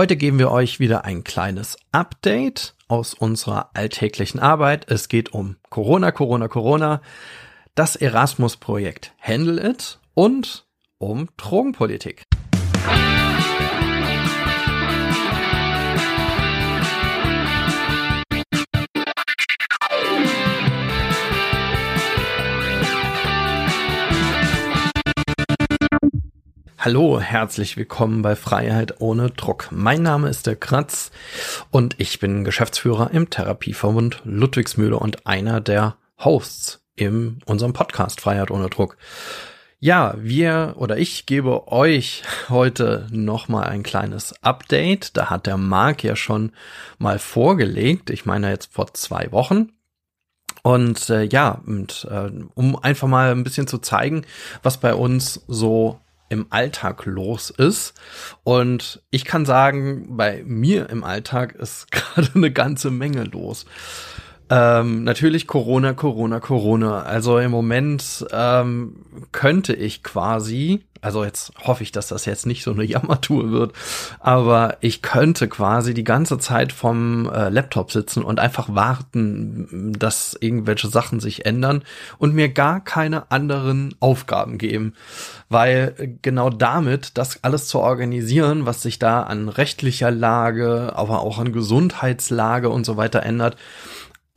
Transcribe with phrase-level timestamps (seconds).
[0.00, 4.90] Heute geben wir euch wieder ein kleines Update aus unserer alltäglichen Arbeit.
[4.90, 7.02] Es geht um Corona, Corona, Corona,
[7.74, 10.64] das Erasmus-Projekt Handle It und
[10.96, 12.29] um Drogenpolitik.
[26.82, 29.68] Hallo, herzlich willkommen bei Freiheit ohne Druck.
[29.70, 31.10] Mein Name ist der Kratz
[31.70, 38.50] und ich bin Geschäftsführer im Therapieverbund Ludwigsmühle und einer der Hosts in unserem Podcast Freiheit
[38.50, 38.96] ohne Druck.
[39.78, 45.18] Ja, wir oder ich gebe euch heute nochmal ein kleines Update.
[45.18, 46.52] Da hat der Marc ja schon
[46.96, 48.08] mal vorgelegt.
[48.08, 49.68] Ich meine jetzt vor zwei Wochen.
[50.62, 54.24] Und äh, ja, und, äh, um einfach mal ein bisschen zu zeigen,
[54.62, 57.92] was bei uns so im Alltag los ist.
[58.42, 63.66] Und ich kann sagen, bei mir im Alltag ist gerade eine ganze Menge los.
[64.50, 67.02] Ähm, natürlich Corona, Corona, Corona.
[67.02, 68.96] Also im Moment ähm,
[69.30, 73.74] könnte ich quasi, also jetzt hoffe ich, dass das jetzt nicht so eine Jammertour wird,
[74.18, 80.36] aber ich könnte quasi die ganze Zeit vom äh, Laptop sitzen und einfach warten, dass
[80.40, 81.84] irgendwelche Sachen sich ändern
[82.18, 84.94] und mir gar keine anderen Aufgaben geben.
[85.48, 91.38] Weil genau damit, das alles zu organisieren, was sich da an rechtlicher Lage, aber auch
[91.38, 93.56] an Gesundheitslage und so weiter ändert,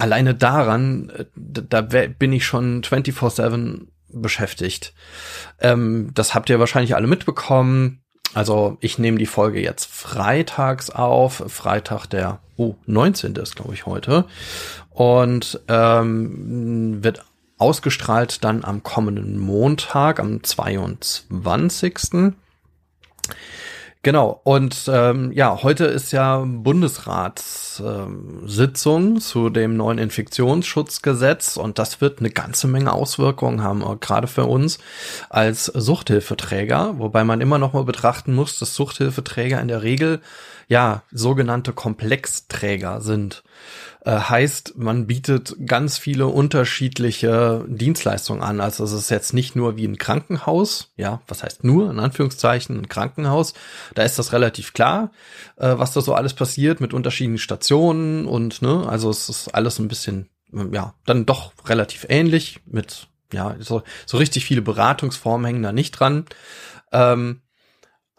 [0.03, 4.93] alleine daran, äh, da bin ich schon 24-7 beschäftigt.
[5.59, 8.03] Ähm, das habt ihr wahrscheinlich alle mitbekommen.
[8.33, 11.43] Also ich nehme die Folge jetzt freitags auf.
[11.47, 13.35] Freitag der oh, 19.
[13.35, 14.25] ist, glaube ich, heute.
[14.89, 17.23] Und ähm, wird
[17.57, 22.33] ausgestrahlt dann am kommenden Montag, am 22.
[24.05, 31.55] Genau, und ähm, ja, heute ist ja Bundesratssitzung ähm, zu dem neuen Infektionsschutzgesetz.
[31.55, 34.79] Und das wird eine ganze Menge Auswirkungen haben, gerade für uns
[35.29, 40.19] als Suchthilfeträger, wobei man immer noch mal betrachten muss, dass Suchthilfeträger in der Regel
[40.67, 43.41] ja sogenannte Komplexträger sind.
[44.05, 48.59] Äh, heißt, man bietet ganz viele unterschiedliche Dienstleistungen an.
[48.59, 52.77] Also es ist jetzt nicht nur wie ein Krankenhaus, ja, was heißt nur, in Anführungszeichen,
[52.77, 53.53] ein Krankenhaus.
[53.95, 55.11] Da ist das relativ klar,
[55.55, 59.79] äh, was da so alles passiert mit unterschiedlichen Stationen und, ne, also es ist alles
[59.79, 60.27] ein bisschen,
[60.71, 65.91] ja, dann doch relativ ähnlich mit, ja, so, so richtig viele Beratungsformen hängen da nicht
[65.91, 66.25] dran.
[66.91, 67.42] Ähm,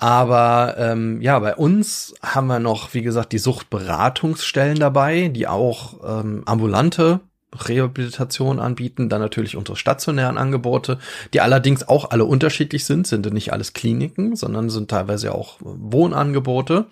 [0.05, 6.21] aber ähm, ja, bei uns haben wir noch, wie gesagt, die Suchtberatungsstellen dabei, die auch
[6.21, 7.21] ähm, ambulante
[7.55, 10.99] Rehabilitation anbieten, dann natürlich unsere stationären Angebote,
[11.33, 16.85] die allerdings auch alle unterschiedlich sind, sind nicht alles Kliniken, sondern sind teilweise auch Wohnangebote.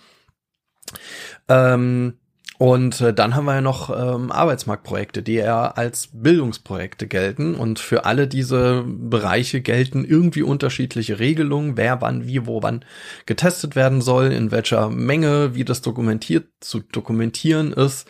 [1.49, 2.15] Ähm,
[2.63, 7.57] und äh, dann haben wir ja noch ähm, Arbeitsmarktprojekte, die ja als Bildungsprojekte gelten.
[7.57, 12.85] Und für alle diese Bereiche gelten irgendwie unterschiedliche Regelungen, wer wann, wie, wo, wann
[13.27, 18.07] getestet werden soll, in welcher Menge, wie das dokumentiert zu dokumentieren ist.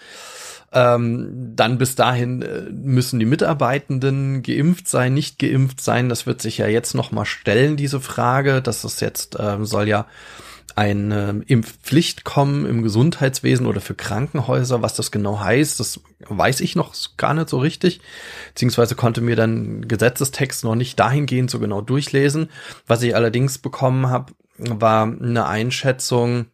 [0.70, 6.10] Ähm, dann bis dahin äh, müssen die Mitarbeitenden geimpft sein, nicht geimpft sein.
[6.10, 8.60] Das wird sich ja jetzt noch mal stellen, diese Frage.
[8.60, 10.04] Das ist jetzt, ähm, soll ja
[10.77, 14.83] eine Impfpflicht kommen im Gesundheitswesen oder für Krankenhäuser.
[14.83, 18.00] Was das genau heißt, das weiß ich noch gar nicht so richtig.
[18.49, 22.50] Beziehungsweise konnte mir dann Gesetzestext noch nicht dahingehend so genau durchlesen.
[22.87, 26.47] Was ich allerdings bekommen habe, war eine Einschätzung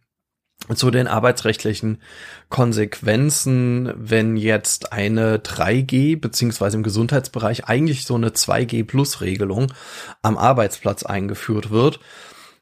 [0.75, 2.03] zu den arbeitsrechtlichen
[2.49, 9.73] Konsequenzen, wenn jetzt eine 3G beziehungsweise im Gesundheitsbereich eigentlich so eine 2G Plus Regelung
[10.21, 12.01] am Arbeitsplatz eingeführt wird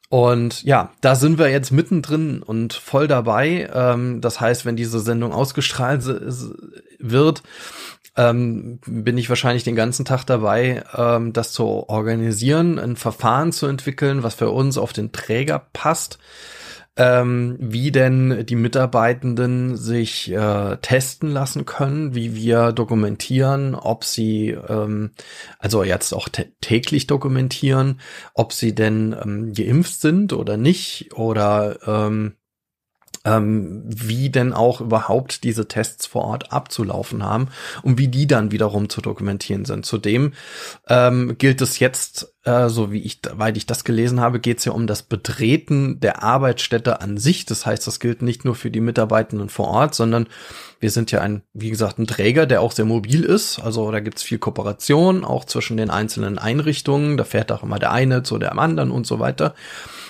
[0.09, 3.69] und ja, da sind wir jetzt mittendrin und voll dabei.
[3.73, 6.03] Ähm, das heißt, wenn diese Sendung ausgestrahlt
[6.99, 7.43] wird,
[8.15, 13.67] ähm, bin ich wahrscheinlich den ganzen Tag dabei, ähm, das zu organisieren, ein Verfahren zu
[13.67, 16.17] entwickeln, was für uns auf den Träger passt
[16.97, 24.49] ähm, wie denn die Mitarbeitenden sich äh, testen lassen können, wie wir dokumentieren, ob sie,
[24.49, 25.11] ähm,
[25.59, 26.27] also jetzt auch
[26.61, 27.99] täglich dokumentieren,
[28.33, 32.36] ob sie denn ähm, geimpft sind oder nicht oder ähm,
[33.27, 37.49] ähm, wie denn auch überhaupt diese Tests vor Ort abzulaufen haben
[37.83, 39.85] und wie die dann wiederum zu dokumentieren sind.
[39.85, 40.33] Zudem
[40.87, 44.65] ähm, gilt es jetzt, äh, so wie ich, weil ich das gelesen habe, geht es
[44.65, 47.45] ja um das Betreten der Arbeitsstätte an sich.
[47.45, 50.27] Das heißt, das gilt nicht nur für die Mitarbeitenden vor Ort, sondern
[50.79, 53.59] wir sind ja ein, wie gesagt, ein Träger, der auch sehr mobil ist.
[53.59, 57.17] Also da gibt es viel Kooperation, auch zwischen den einzelnen Einrichtungen.
[57.17, 59.53] Da fährt auch immer der eine zu dem anderen und so weiter.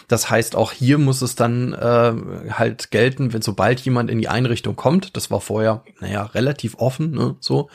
[0.08, 2.14] Das heißt, auch hier muss es dann äh,
[2.52, 7.12] halt gelten, wenn sobald jemand in die Einrichtung kommt, das war vorher, naja, relativ offen,
[7.12, 7.70] ne, so,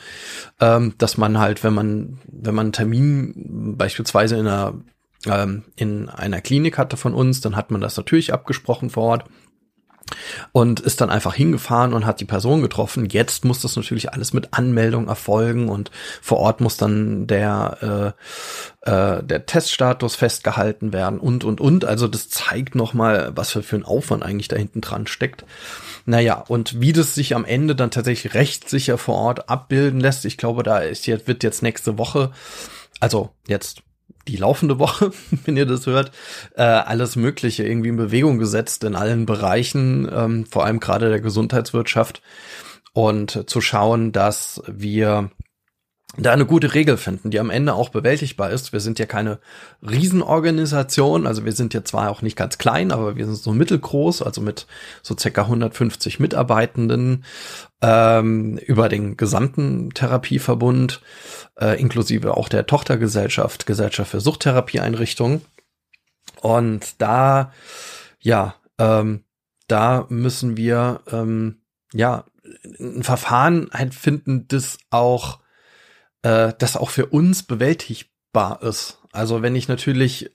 [0.61, 4.75] ähm, dass man halt, wenn man, wenn man einen Termin beispielsweise in einer
[5.27, 9.25] ähm, in einer Klinik hatte von uns, dann hat man das natürlich abgesprochen vor Ort
[10.53, 13.07] und ist dann einfach hingefahren und hat die Person getroffen.
[13.07, 15.91] Jetzt muss das natürlich alles mit Anmeldung erfolgen und
[16.21, 18.15] vor Ort muss dann der
[18.85, 21.85] äh, äh, der Teststatus festgehalten werden und und und.
[21.85, 25.45] Also das zeigt noch mal, was für, für ein Aufwand eigentlich da hinten dran steckt.
[26.05, 30.37] Naja, und wie das sich am Ende dann tatsächlich rechtssicher vor Ort abbilden lässt, ich
[30.37, 32.33] glaube, da ist jetzt, wird jetzt nächste Woche,
[33.01, 33.83] also jetzt
[34.29, 35.13] die laufende Woche,
[35.45, 36.13] wenn ihr das hört,
[36.57, 41.21] äh, alles Mögliche irgendwie in Bewegung gesetzt in allen Bereichen, ähm, vor allem gerade der
[41.21, 42.23] Gesundheitswirtschaft.
[42.95, 45.31] Und zu schauen, dass wir
[46.19, 48.73] da eine gute Regel finden, die am Ende auch bewältigbar ist.
[48.75, 49.39] Wir sind ja keine
[49.83, 54.21] Riesenorganisation, also wir sind ja zwar auch nicht ganz klein, aber wir sind so mittelgroß,
[54.21, 54.67] also mit
[55.03, 57.25] so circa 150 Mitarbeitenden
[57.81, 61.01] ähm, über den gesamten Therapieverbund,
[61.59, 65.41] äh, inklusive auch der Tochtergesellschaft, Gesellschaft für Suchttherapieeinrichtungen.
[66.43, 67.53] Und da,
[68.21, 69.25] ja, ähm,
[69.67, 71.63] da müssen wir ähm,
[71.95, 72.25] ja
[72.79, 75.42] ein Verfahren halt finden, das auch
[76.23, 78.99] äh, das auch für uns bewältigbar ist.
[79.13, 80.31] Also wenn ich natürlich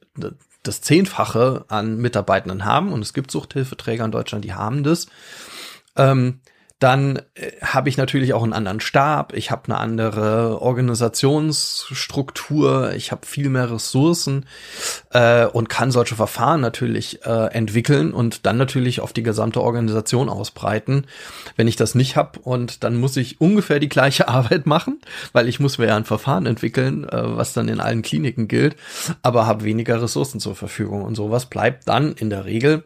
[0.64, 5.08] das Zehnfache an Mitarbeitenden haben und es gibt Suchthilfeträger in Deutschland, die haben das,
[5.96, 6.42] ähm,
[6.80, 13.12] dann äh, habe ich natürlich auch einen anderen Stab, ich habe eine andere Organisationsstruktur, ich
[13.12, 14.46] habe viel mehr Ressourcen
[15.12, 20.30] äh, und kann solche Verfahren natürlich äh, entwickeln und dann natürlich auf die gesamte Organisation
[20.30, 21.08] ausbreiten.
[21.56, 25.02] Wenn ich das nicht habe und dann muss ich ungefähr die gleiche Arbeit machen,
[25.34, 28.76] weil ich muss mir ja ein Verfahren entwickeln, äh, was dann in allen Kliniken gilt,
[29.24, 32.84] aber habe weniger Ressourcen zur Verfügung und sowas bleibt dann in der Regel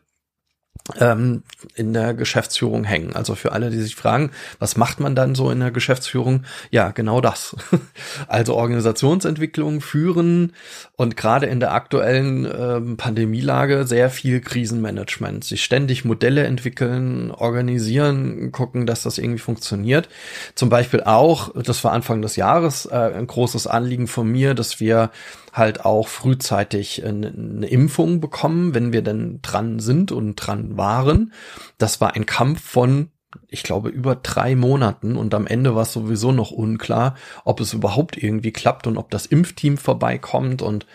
[0.99, 1.43] ähm,
[1.75, 3.15] in der Geschäftsführung hängen.
[3.15, 6.43] Also für alle, die sich fragen, was macht man dann so in der Geschäftsführung?
[6.69, 7.55] Ja, genau das.
[8.27, 10.53] Also Organisationsentwicklung führen
[10.95, 15.43] und gerade in der aktuellen ähm, Pandemielage sehr viel Krisenmanagement.
[15.43, 20.09] Sich ständig Modelle entwickeln, organisieren, gucken, dass das irgendwie funktioniert.
[20.55, 24.79] Zum Beispiel auch, das war Anfang des Jahres äh, ein großes Anliegen von mir, dass
[24.79, 25.11] wir
[25.51, 31.33] halt auch frühzeitig eine Impfung bekommen, wenn wir denn dran sind und dran waren.
[31.77, 33.09] Das war ein Kampf von
[33.47, 37.15] ich glaube, über drei Monaten und am Ende war es sowieso noch unklar,
[37.45, 40.85] ob es überhaupt irgendwie klappt und ob das Impfteam vorbeikommt und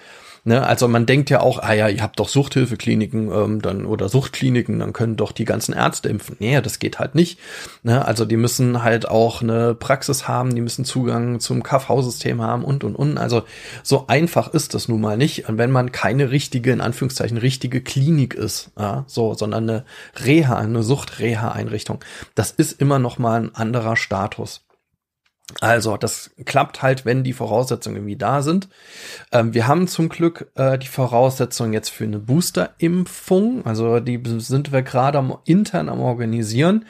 [0.47, 0.65] Ne?
[0.65, 4.79] Also man denkt ja auch, ah ja, ihr habt doch Suchthilfekliniken ähm, dann oder Suchtkliniken,
[4.79, 6.37] dann können doch die ganzen Ärzte impfen.
[6.39, 7.41] Nee, das geht halt nicht.
[7.83, 8.05] Ne?
[8.05, 12.85] Also die müssen halt auch eine Praxis haben, die müssen Zugang zum KV-System haben und
[12.85, 13.19] und und.
[13.19, 13.43] Also
[13.83, 15.49] so einfach ist das nun mal nicht.
[15.49, 19.85] Und wenn man keine richtige, in Anführungszeichen, richtige Klinik ist, ja, so, sondern eine
[20.25, 21.99] Reha, eine Suchtreha-Einrichtung,
[22.37, 24.66] das ist immer noch mal ein anderer Status.
[25.61, 28.69] Also, das klappt halt, wenn die Voraussetzungen irgendwie da sind.
[29.31, 33.65] Ähm, wir haben zum Glück äh, die Voraussetzungen jetzt für eine Booster-Impfung.
[33.65, 36.85] Also, die sind wir gerade am, intern am Organisieren.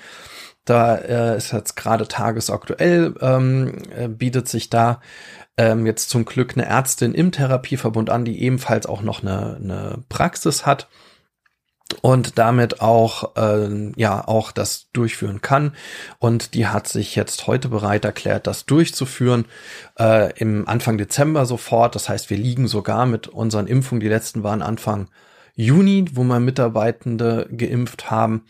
[0.64, 5.00] Da äh, ist jetzt gerade tagesaktuell, ähm, äh, bietet sich da
[5.58, 10.04] ähm, jetzt zum Glück eine Ärztin im Therapieverbund an, die ebenfalls auch noch eine, eine
[10.08, 10.88] Praxis hat
[12.02, 15.72] und damit auch äh, ja auch das durchführen kann
[16.18, 19.46] und die hat sich jetzt heute bereit erklärt, das durchzuführen
[19.98, 21.94] äh, im Anfang Dezember sofort.
[21.94, 24.00] Das heißt, wir liegen sogar mit unseren Impfungen.
[24.00, 25.08] Die letzten waren Anfang
[25.54, 28.44] Juni, wo wir Mitarbeitende geimpft haben.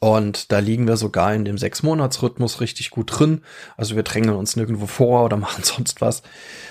[0.00, 3.42] Und da liegen wir sogar in dem Sechs-Monats-Rhythmus richtig gut drin.
[3.76, 6.22] Also wir drängeln uns nirgendwo vor oder machen sonst was,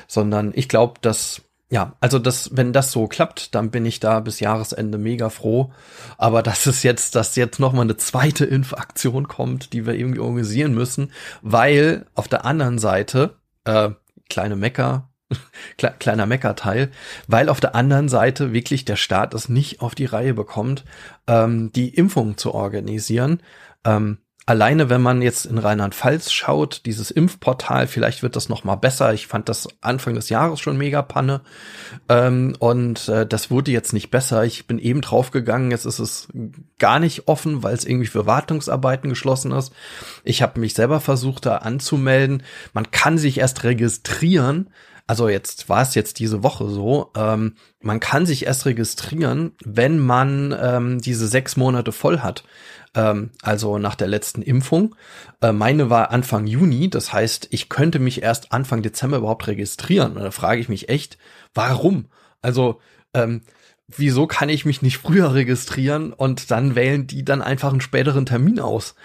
[0.08, 4.22] sondern ich glaube, dass ja, also das, wenn das so klappt, dann bin ich da
[4.22, 5.74] bis Jahresende mega froh.
[6.18, 10.20] Aber das ist jetzt, dass jetzt noch mal eine zweite Impfaktion kommt, die wir irgendwie
[10.20, 13.90] organisieren müssen, weil auf der anderen Seite äh,
[14.30, 15.10] kleine Mecker,
[15.78, 16.90] kleiner Meckerteil,
[17.28, 20.86] weil auf der anderen Seite wirklich der Staat es nicht auf die Reihe bekommt,
[21.28, 23.42] ähm, die Impfung zu organisieren.
[23.84, 28.78] Ähm, alleine wenn man jetzt in Rheinland-Pfalz schaut, dieses Impfportal, vielleicht wird das noch mal
[28.78, 29.14] besser.
[29.14, 31.42] Ich fand das Anfang des Jahres schon mega Panne
[32.08, 34.46] ähm, und äh, das wurde jetzt nicht besser.
[34.46, 36.30] Ich bin eben draufgegangen, jetzt ist es
[36.80, 39.74] gar nicht offen, weil es irgendwie für Wartungsarbeiten geschlossen ist.
[40.24, 42.42] Ich habe mich selber versucht, da anzumelden.
[42.74, 44.70] Man kann sich erst registrieren.
[45.08, 47.12] Also jetzt war es jetzt diese Woche so.
[47.18, 52.46] Ähm, man kann sich erst registrieren, wenn man ähm, diese sechs Monate voll hat
[52.98, 54.96] ähm, also nach der letzten Impfung.
[55.42, 60.18] Äh, meine war Anfang Juni, das heißt, ich könnte mich erst Anfang Dezember überhaupt registrieren.
[60.18, 61.18] Und da frage ich mich echt,
[61.54, 62.08] warum?
[62.42, 62.82] Also
[63.14, 63.44] ähm,
[63.88, 68.26] wieso kann ich mich nicht früher registrieren und dann wählen die dann einfach einen späteren
[68.26, 68.96] Termin aus?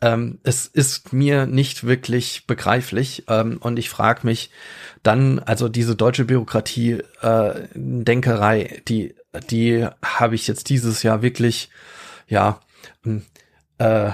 [0.00, 4.50] Ähm, es ist mir nicht wirklich begreiflich ähm, und ich frage mich
[5.02, 9.14] dann, also diese deutsche Bürokratie, äh, die,
[9.50, 11.70] die habe ich jetzt dieses Jahr wirklich,
[12.26, 12.60] ja,
[13.82, 14.12] äh,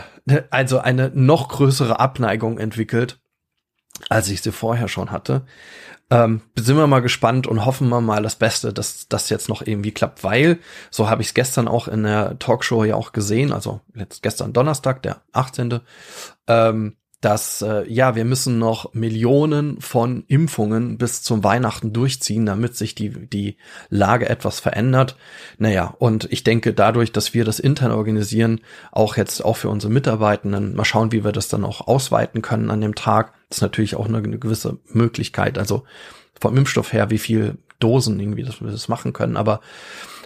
[0.51, 3.21] also eine noch größere Abneigung entwickelt,
[4.09, 5.45] als ich sie vorher schon hatte.
[6.11, 9.61] Ähm, sind wir mal gespannt und hoffen wir mal das Beste, dass das jetzt noch
[9.61, 10.59] irgendwie klappt, weil,
[10.91, 14.55] so habe ich es gestern auch in der Talkshow ja auch gesehen, also jetzt gestern
[14.55, 15.81] Donnerstag, der 18.
[16.47, 22.77] Ähm, dass äh, ja, wir müssen noch Millionen von Impfungen bis zum Weihnachten durchziehen, damit
[22.77, 23.57] sich die, die
[23.89, 25.17] Lage etwas verändert.
[25.59, 28.61] Naja, und ich denke dadurch, dass wir das intern organisieren,
[28.93, 32.71] auch jetzt auch für unsere Mitarbeitenden, mal schauen, wie wir das dann auch ausweiten können
[32.71, 33.33] an dem Tag.
[33.51, 35.59] Ist natürlich auch eine, eine gewisse Möglichkeit.
[35.59, 35.83] Also
[36.41, 39.37] vom Impfstoff her, wie viel Dosen irgendwie das, wir das machen können.
[39.37, 39.61] Aber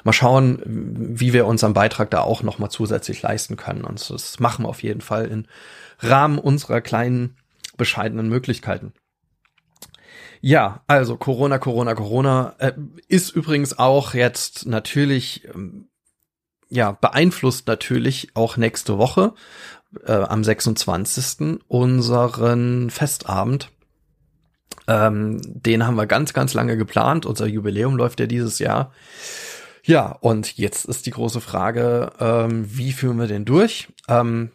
[0.05, 3.85] mal schauen, wie wir unseren Beitrag da auch nochmal zusätzlich leisten können.
[3.85, 5.47] Und das machen wir auf jeden Fall in
[6.03, 7.37] Rahmen unserer kleinen,
[7.77, 8.93] bescheidenen Möglichkeiten.
[10.41, 12.73] Ja, also Corona, Corona, Corona äh,
[13.07, 15.89] ist übrigens auch jetzt natürlich, ähm,
[16.69, 19.35] ja, beeinflusst natürlich auch nächste Woche
[20.05, 21.61] äh, am 26.
[21.69, 23.71] unseren Festabend.
[24.89, 27.25] Ähm, den haben wir ganz, ganz lange geplant.
[27.25, 28.93] Unser Jubiläum läuft ja dieses Jahr.
[29.85, 33.89] Ja, und jetzt ist die große Frage, ähm, wie führen wir den durch?
[34.09, 34.51] Ähm,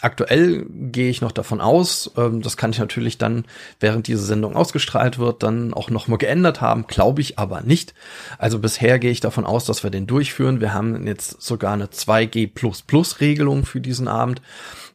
[0.00, 3.44] aktuell gehe ich noch davon aus, ähm, das kann ich natürlich dann,
[3.80, 7.94] während diese Sendung ausgestrahlt wird, dann auch noch mal geändert haben, glaube ich aber nicht.
[8.38, 10.60] Also bisher gehe ich davon aus, dass wir den durchführen.
[10.60, 14.42] Wir haben jetzt sogar eine 2G++-Regelung für diesen Abend.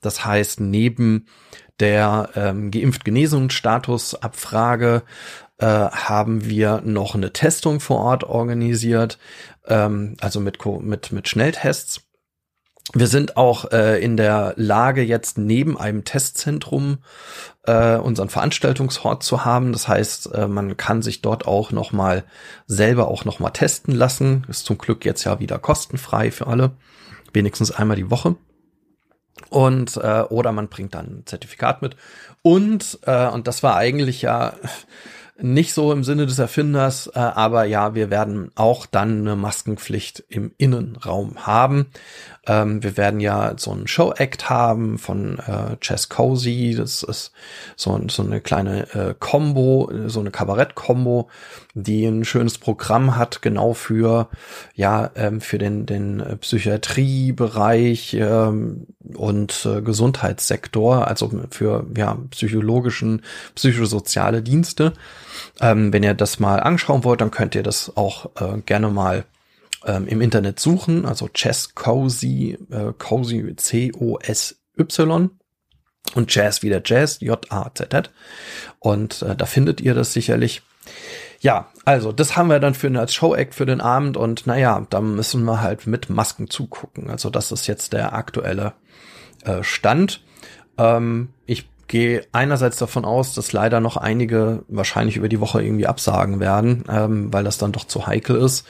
[0.01, 1.25] Das heißt, neben
[1.79, 5.03] der ähm, Geimpft-Genesungsstatus-Abfrage
[5.59, 9.17] äh, haben wir noch eine Testung vor Ort organisiert,
[9.67, 12.06] ähm, also mit, mit, mit Schnelltests.
[12.93, 16.99] Wir sind auch äh, in der Lage, jetzt neben einem Testzentrum
[17.63, 19.73] äh, unseren Veranstaltungsort zu haben.
[19.73, 22.23] Das heißt, äh, man kann sich dort auch noch mal
[22.65, 24.45] selber auch noch mal testen lassen.
[24.47, 26.71] Ist zum Glück jetzt ja wieder kostenfrei für alle,
[27.33, 28.37] wenigstens einmal die Woche.
[29.49, 31.97] Und äh, oder man bringt dann ein Zertifikat mit.
[32.41, 34.53] Und äh, und das war eigentlich ja
[35.39, 40.23] nicht so im Sinne des Erfinders, äh, aber ja, wir werden auch dann eine Maskenpflicht
[40.29, 41.87] im Innenraum haben.
[42.47, 46.73] Ähm, wir werden ja so einen Show-Act haben von äh, Chess Cozy.
[46.75, 47.33] Das ist
[47.75, 51.29] so, so eine kleine äh, Combo, so eine Kabarett-Combo,
[51.75, 54.29] die ein schönes Programm hat, genau für,
[54.73, 63.21] ja, ähm, für den, den Psychiatriebereich ähm, und äh, Gesundheitssektor, also für, ja, psychologischen,
[63.53, 64.93] psychosoziale Dienste.
[65.59, 69.25] Ähm, wenn ihr das mal anschauen wollt, dann könnt ihr das auch äh, gerne mal
[69.85, 75.29] ähm, im Internet suchen, also Chess Cozy, äh, Cozy C-O-S-Y
[76.15, 78.11] und Jazz wieder Jazz, J-A-Z-Z.
[78.79, 80.61] Und äh, da findet ihr das sicherlich.
[81.39, 85.01] Ja, also das haben wir dann für als Show-Act für den Abend und naja, da
[85.01, 87.09] müssen wir halt mit Masken zugucken.
[87.09, 88.73] Also das ist jetzt der aktuelle
[89.43, 90.23] äh, Stand.
[90.77, 95.87] Ähm, ich gehe einerseits davon aus, dass leider noch einige wahrscheinlich über die Woche irgendwie
[95.87, 98.65] absagen werden, ähm, weil das dann doch zu heikel ist.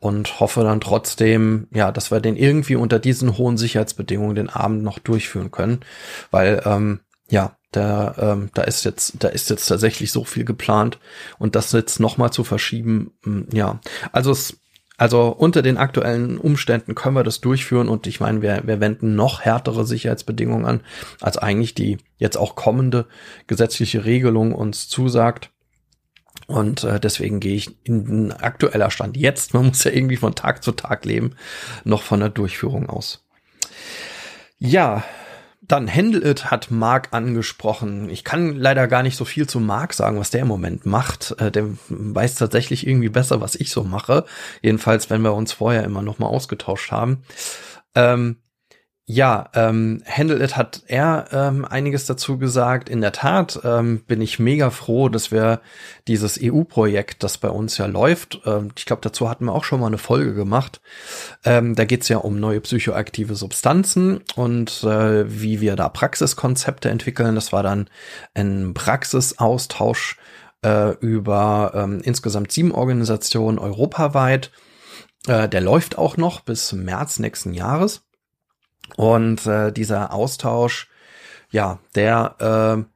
[0.00, 4.82] Und hoffe dann trotzdem, ja, dass wir den irgendwie unter diesen hohen Sicherheitsbedingungen den Abend
[4.82, 5.80] noch durchführen können,
[6.30, 10.98] weil ähm, ja, da, ähm, da ist jetzt, da ist jetzt tatsächlich so viel geplant.
[11.38, 13.80] Und das jetzt noch mal zu verschieben, mh, hm, ja,
[14.12, 14.58] also es
[14.98, 19.16] also unter den aktuellen Umständen können wir das durchführen und ich meine, wir, wir wenden
[19.16, 20.80] noch härtere Sicherheitsbedingungen an,
[21.20, 23.06] als eigentlich die jetzt auch kommende
[23.46, 25.50] gesetzliche Regelung uns zusagt.
[26.46, 30.62] Und äh, deswegen gehe ich in aktueller Stand jetzt, man muss ja irgendwie von Tag
[30.62, 31.34] zu Tag leben,
[31.84, 33.24] noch von der Durchführung aus.
[34.58, 35.02] Ja,
[35.72, 38.10] dann Handle It hat Mark angesprochen.
[38.10, 41.34] Ich kann leider gar nicht so viel zu Mark sagen, was der im Moment macht.
[41.38, 44.26] Äh, der weiß tatsächlich irgendwie besser, was ich so mache.
[44.60, 47.22] Jedenfalls, wenn wir uns vorher immer noch mal ausgetauscht haben.
[47.94, 48.36] Ähm,
[49.12, 52.88] ja, ähm, Handle It hat er ähm, einiges dazu gesagt.
[52.88, 55.60] In der Tat ähm, bin ich mega froh, dass wir
[56.08, 59.80] dieses EU-Projekt, das bei uns ja läuft, ähm, ich glaube, dazu hatten wir auch schon
[59.80, 60.80] mal eine Folge gemacht.
[61.44, 67.34] Ähm, da geht's ja um neue psychoaktive Substanzen und äh, wie wir da Praxiskonzepte entwickeln.
[67.34, 67.90] Das war dann
[68.32, 70.16] ein Praxisaustausch
[70.64, 74.50] äh, über ähm, insgesamt sieben Organisationen europaweit.
[75.26, 78.06] Äh, der läuft auch noch bis März nächsten Jahres.
[78.96, 80.88] Und äh, dieser Austausch,
[81.50, 82.36] ja, der
[82.78, 82.92] äh,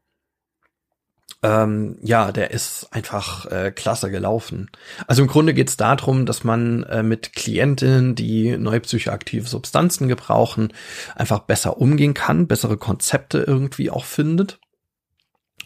[1.42, 4.70] ähm, ja, der ist einfach äh, klasse gelaufen.
[5.06, 10.08] Also im Grunde geht es darum, dass man äh, mit Klientinnen, die neue psychoaktive Substanzen
[10.08, 10.72] gebrauchen,
[11.14, 14.58] einfach besser umgehen kann, bessere Konzepte irgendwie auch findet.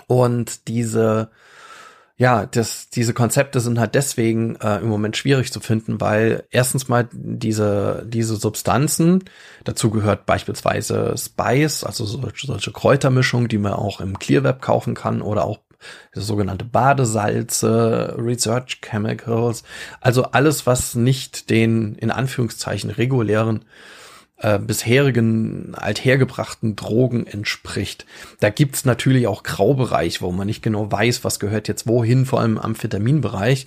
[0.07, 1.31] Und diese
[2.21, 6.87] ja, das, diese Konzepte sind halt deswegen äh, im Moment schwierig zu finden, weil erstens
[6.87, 9.25] mal diese, diese Substanzen,
[9.65, 15.23] dazu gehört beispielsweise Spice, also solche, solche Kräutermischungen, die man auch im Clearweb kaufen kann
[15.23, 15.61] oder auch
[16.13, 19.63] sogenannte Badesalze, Research Chemicals,
[20.03, 23.65] also alles, was nicht den in Anführungszeichen regulären
[24.41, 28.07] äh, bisherigen althergebrachten Drogen entspricht.
[28.41, 32.41] Da gibt's natürlich auch Graubereich, wo man nicht genau weiß, was gehört jetzt wohin, vor
[32.41, 33.67] allem im Amphetaminbereich.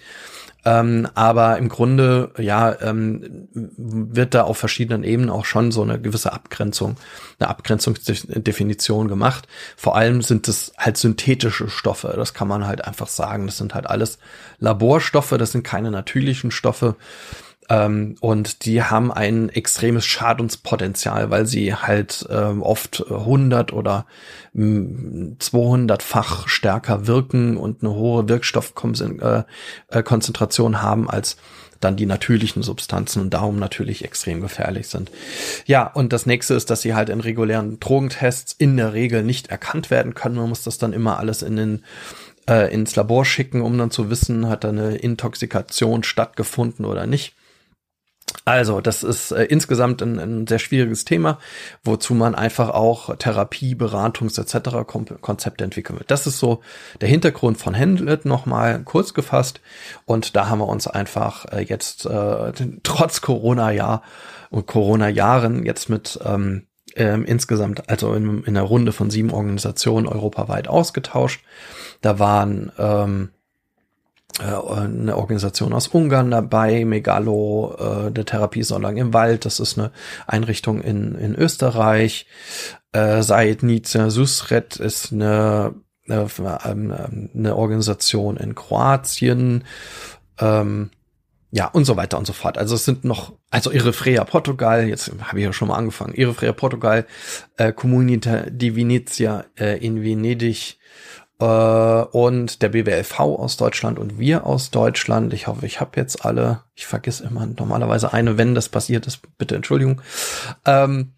[0.65, 5.99] Ähm, aber im Grunde, ja, ähm, wird da auf verschiedenen Ebenen auch schon so eine
[5.99, 6.95] gewisse Abgrenzung,
[7.37, 9.47] eine Abgrenzungsdefinition gemacht.
[9.75, 12.13] Vor allem sind es halt synthetische Stoffe.
[12.15, 13.45] Das kann man halt einfach sagen.
[13.45, 14.19] Das sind halt alles
[14.59, 15.35] Laborstoffe.
[15.37, 16.95] Das sind keine natürlichen Stoffe.
[17.69, 24.05] Ähm, und die haben ein extremes Schadenspotenzial, weil sie halt ähm, oft 100 oder
[24.55, 31.37] 200-fach stärker wirken und eine hohe Wirkstoffkonzentration äh, äh, haben als
[31.79, 35.11] dann die natürlichen Substanzen und darum natürlich extrem gefährlich sind.
[35.65, 39.47] Ja, und das nächste ist, dass sie halt in regulären Drogentests in der Regel nicht
[39.47, 40.35] erkannt werden können.
[40.35, 41.83] Man muss das dann immer alles in den
[42.47, 47.35] äh, ins Labor schicken, um dann zu wissen, hat da eine Intoxikation stattgefunden oder nicht.
[48.45, 51.39] Also, das ist äh, insgesamt ein, ein, sehr schwieriges Thema,
[51.83, 54.85] wozu man einfach auch Therapie, Beratungs etc.
[55.21, 56.11] Konzepte entwickeln wird.
[56.11, 56.61] Das ist so
[57.01, 59.61] der Hintergrund von Handlet nochmal kurz gefasst.
[60.05, 62.51] Und da haben wir uns einfach äh, jetzt äh,
[62.83, 64.03] trotz Corona-Jahr
[64.49, 70.07] und Corona-Jahren jetzt mit ähm, ähm, insgesamt, also in, in einer Runde von sieben Organisationen
[70.07, 71.43] europaweit ausgetauscht.
[72.01, 73.42] Da waren ähm, äh,
[74.39, 77.75] eine Organisation aus Ungarn dabei, Megalo,
[78.07, 79.91] äh, der Therapie so lang im Wald, das ist eine
[80.25, 82.25] Einrichtung in, in Österreich.
[82.93, 85.75] Äh, Saidnica Susret ist eine,
[86.07, 86.27] eine,
[86.65, 89.65] ähm, eine Organisation in Kroatien.
[90.39, 90.89] Ähm,
[91.55, 92.57] ja, und so weiter und so fort.
[92.57, 96.51] Also es sind noch, also Eritrea Portugal, jetzt habe ich ja schon mal angefangen, Eritrea
[96.51, 97.05] Portugal,
[97.57, 100.79] äh, Comunità di Venezia äh, in Venedig,
[101.39, 105.33] äh, und der BWLV aus Deutschland und wir aus Deutschland.
[105.33, 106.61] Ich hoffe, ich habe jetzt alle.
[106.75, 109.21] Ich vergesse immer normalerweise eine, wenn das passiert ist.
[109.37, 110.01] Bitte Entschuldigung.
[110.65, 111.13] Ähm,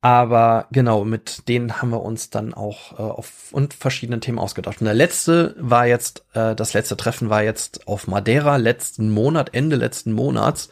[0.00, 4.80] aber genau, mit denen haben wir uns dann auch äh, auf und verschiedenen Themen ausgedacht.
[4.80, 9.54] Und der letzte war jetzt, äh, das letzte Treffen war jetzt auf Madeira letzten Monat,
[9.54, 10.68] Ende letzten Monats.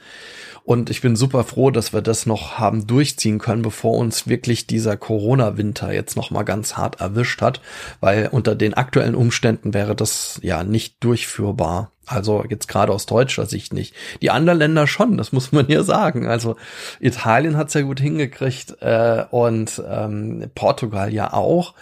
[0.67, 4.67] Und ich bin super froh, dass wir das noch haben durchziehen können, bevor uns wirklich
[4.67, 7.61] dieser Corona-Winter jetzt noch mal ganz hart erwischt hat,
[8.01, 11.93] weil unter den aktuellen Umständen wäre das ja nicht durchführbar.
[12.05, 13.95] Also jetzt gerade aus deutscher Sicht nicht.
[14.23, 16.27] Die anderen Länder schon, das muss man ja sagen.
[16.27, 16.57] Also
[16.99, 21.75] Italien hat's ja gut hingekriegt äh, und ähm, Portugal ja auch.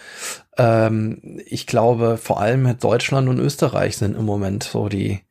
[0.59, 5.21] Ähm, ich glaube, vor allem Deutschland und Österreich sind im Moment so die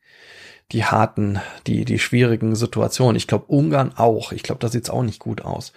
[0.71, 3.15] die harten, die, die schwierigen Situationen.
[3.15, 4.31] Ich glaube, Ungarn auch.
[4.31, 5.73] Ich glaube, da sieht's auch nicht gut aus.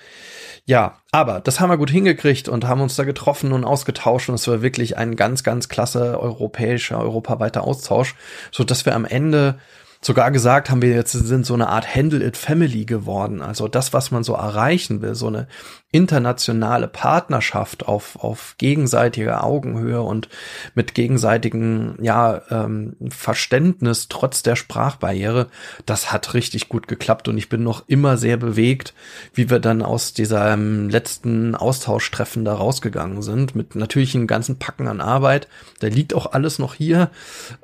[0.65, 4.35] Ja, aber das haben wir gut hingekriegt und haben uns da getroffen und ausgetauscht und
[4.35, 8.15] es war wirklich ein ganz, ganz klasse europäischer, europaweiter Austausch,
[8.51, 9.59] so dass wir am Ende
[10.01, 13.43] sogar gesagt haben wir jetzt sind so eine Art Handle It Family geworden.
[13.43, 15.49] Also das, was man so erreichen will, so eine
[15.91, 20.29] internationale Partnerschaft auf, auf gegenseitiger Augenhöhe und
[20.75, 25.49] mit gegenseitigem ja, ähm, Verständnis trotz der Sprachbarriere,
[25.87, 28.93] das hat richtig gut geklappt und ich bin noch immer sehr bewegt,
[29.33, 34.89] wie wir dann aus diesem letzten Austauschtreffen da rausgegangen sind, mit natürlich einem ganzen Packen
[34.89, 35.49] an Arbeit.
[35.81, 37.11] Da liegt auch alles noch hier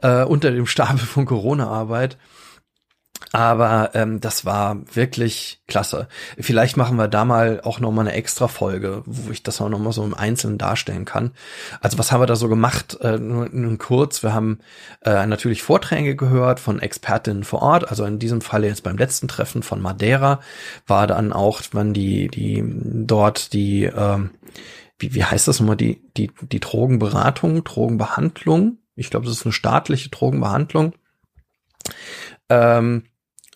[0.01, 2.17] äh, unter dem Stapel von Corona-Arbeit.
[3.33, 6.09] Aber ähm, das war wirklich klasse.
[6.39, 9.69] Vielleicht machen wir da mal auch noch mal eine extra Folge, wo ich das auch
[9.69, 11.33] noch mal so im Einzelnen darstellen kann.
[11.81, 12.99] Also was haben wir da so gemacht?
[13.01, 14.23] Äh, nur, nur kurz.
[14.23, 14.61] Wir haben
[15.05, 17.89] äh, natürlich Vorträge gehört von Expertinnen vor Ort.
[17.89, 20.41] Also in diesem Falle jetzt beim letzten Treffen von Madeira
[20.87, 24.31] war dann auch, wenn die die dort die ähm,
[24.99, 28.79] wie, wie heißt das nochmal die die die Drogenberatung, Drogenbehandlung.
[28.97, 30.95] Ich glaube, das ist eine staatliche Drogenbehandlung.
[32.49, 33.05] Ähm,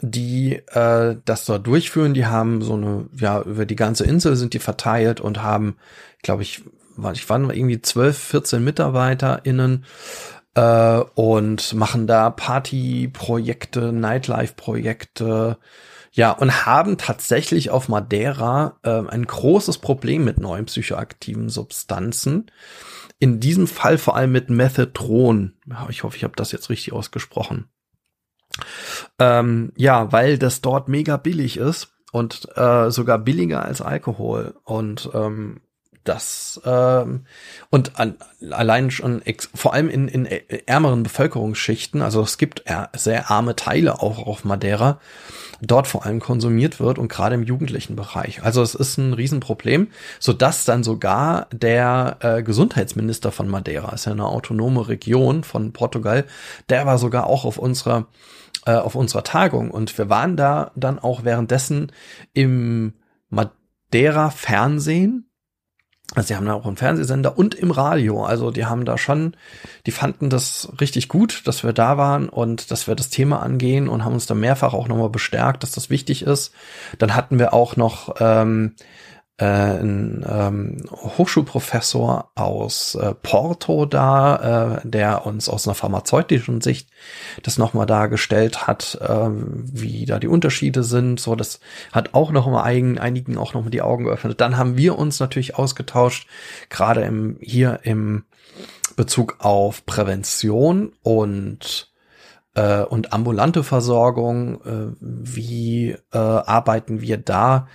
[0.00, 2.14] die äh, das dort durchführen.
[2.14, 5.76] Die haben so eine, ja, über die ganze Insel sind die verteilt und haben,
[6.22, 6.62] glaube ich,
[6.96, 9.84] war, ich waren irgendwie 12, 14 MitarbeiterInnen
[10.54, 15.58] äh, und machen da Partyprojekte, Nightlife-Projekte,
[16.12, 22.50] Ja, und haben tatsächlich auf Madeira äh, ein großes Problem mit neuen psychoaktiven Substanzen.
[23.20, 25.54] In diesem Fall vor allem mit Methadron.
[25.88, 27.68] Ich hoffe, ich habe das jetzt richtig ausgesprochen.
[29.18, 34.54] Ähm, ja, weil das dort mega billig ist und äh, sogar billiger als Alkohol.
[34.64, 35.60] Und ähm,
[36.08, 37.26] das ähm,
[37.70, 38.16] und an,
[38.50, 39.22] allein schon
[39.54, 40.26] vor allem in, in
[40.66, 42.64] ärmeren Bevölkerungsschichten, also es gibt
[42.96, 45.00] sehr arme Teile auch auf Madeira,
[45.60, 48.42] dort vor allem konsumiert wird und gerade im jugendlichen Bereich.
[48.42, 54.06] Also es ist ein Riesenproblem, so dass dann sogar der äh, Gesundheitsminister von Madeira, ist
[54.06, 56.24] ja eine autonome Region von Portugal,
[56.68, 58.06] der war sogar auch auf unserer
[58.66, 61.92] äh, auf unserer Tagung und wir waren da dann auch währenddessen
[62.32, 62.94] im
[63.30, 65.28] Madeira Fernsehen
[66.14, 68.24] also die haben da auch einen Fernsehsender und im Radio.
[68.24, 69.36] Also die haben da schon,
[69.84, 73.88] die fanden das richtig gut, dass wir da waren und dass wir das Thema angehen
[73.88, 76.54] und haben uns da mehrfach auch nochmal bestärkt, dass das wichtig ist.
[76.98, 84.88] Dann hatten wir auch noch ähm, äh, ein ähm, Hochschulprofessor aus äh, Porto da, äh,
[84.88, 86.90] der uns aus einer pharmazeutischen Sicht
[87.44, 91.20] das nochmal dargestellt hat, äh, wie da die Unterschiede sind.
[91.20, 91.60] So, das
[91.92, 94.40] hat auch noch mal eigen, einigen auch noch mal die Augen geöffnet.
[94.40, 96.28] Dann haben wir uns natürlich ausgetauscht,
[96.68, 98.24] gerade im hier im
[98.96, 101.92] Bezug auf Prävention und
[102.54, 104.60] äh, und ambulante Versorgung.
[104.64, 107.68] Äh, wie äh, arbeiten wir da?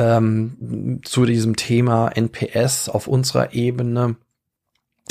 [0.00, 4.16] Ähm, zu diesem Thema NPS auf unserer Ebene.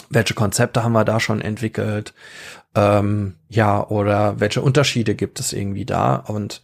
[0.10, 2.14] Welche Konzepte haben wir da schon entwickelt?
[2.74, 6.16] Ähm, ja, oder welche Unterschiede gibt es irgendwie da?
[6.16, 6.64] Und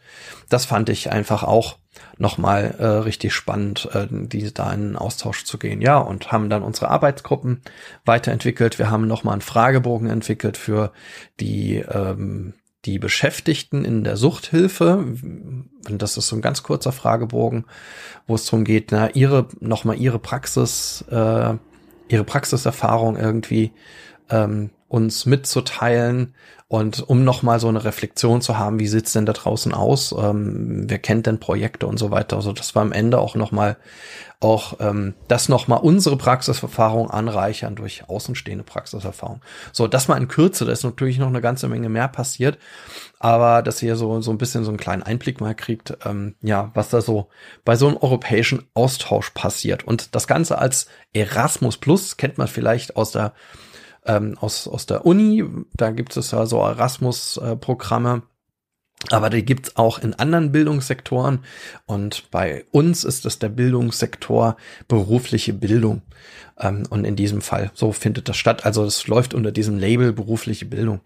[0.50, 1.78] das fand ich einfach auch
[2.18, 5.82] nochmal äh, richtig spannend, äh, diese da in Austausch zu gehen.
[5.82, 7.62] Ja, und haben dann unsere Arbeitsgruppen
[8.06, 8.80] weiterentwickelt.
[8.80, 10.92] Wir haben nochmal einen Fragebogen entwickelt für
[11.40, 12.54] die ähm,
[12.86, 15.06] die Beschäftigten in der Suchthilfe,
[15.89, 17.65] das ist so ein ganz kurzer Fragebogen,
[18.28, 21.56] wo es darum geht, na, ihre, nochmal ihre Praxis, äh,
[22.08, 23.71] ihre Praxiserfahrung irgendwie
[24.30, 26.36] ähm, uns mitzuteilen
[26.67, 30.86] und um nochmal so eine Reflexion zu haben, wie sieht's denn da draußen aus, ähm,
[30.88, 32.38] wer kennt denn Projekte und so weiter.
[32.38, 33.78] Also das war am Ende auch nochmal
[34.39, 39.41] auch ähm, das nochmal unsere Praxiserfahrung anreichern durch außenstehende Praxiserfahrung.
[39.73, 42.58] So, das mal in Kürze, da ist natürlich noch eine ganze Menge mehr passiert,
[43.19, 46.71] aber dass ihr so, so ein bisschen so einen kleinen Einblick mal kriegt, ähm, ja,
[46.73, 47.30] was da so
[47.63, 49.84] bei so einem europäischen Austausch passiert.
[49.84, 53.34] Und das Ganze als Erasmus Plus kennt man vielleicht aus der
[54.06, 55.44] ähm, aus, aus der Uni.
[55.76, 58.24] Da gibt es ja so Erasmus-Programme.
[59.12, 61.39] Aber die gibt's auch in anderen Bildungssektoren.
[61.86, 66.02] Und bei uns ist es der Bildungssektor berufliche Bildung.
[66.60, 68.65] Ähm, und in diesem Fall, so findet das statt.
[68.65, 71.02] Also es läuft unter diesem Label berufliche Bildung.